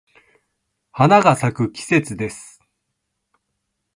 [0.91, 2.59] 花が咲く季節です。